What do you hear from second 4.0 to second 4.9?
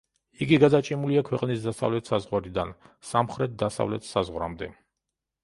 საზღვრამდე.